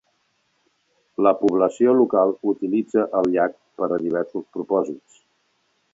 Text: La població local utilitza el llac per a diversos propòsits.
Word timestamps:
La 1.27 1.33
població 1.41 1.93
local 1.99 2.33
utilitza 2.53 3.07
el 3.21 3.31
llac 3.35 3.55
per 3.83 3.91
a 3.97 4.01
diversos 4.07 4.49
propòsits. 4.57 5.25